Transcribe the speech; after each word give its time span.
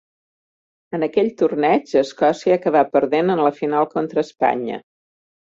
En 0.97 1.05
aquell 1.07 1.29
torneig 1.41 1.93
Escòcia 2.01 2.57
acabà 2.57 2.83
perdent 2.97 3.29
en 3.37 3.45
la 3.49 3.55
final 3.61 3.89
contra 3.93 4.25
Espanya. 4.29 4.85